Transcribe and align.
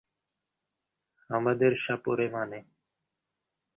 আমাদের 1.29 1.71
সাপুড়ে 1.83 2.27
মানে? 2.33 2.59